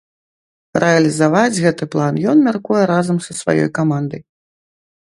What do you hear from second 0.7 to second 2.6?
Рэалізаваць гэты план ён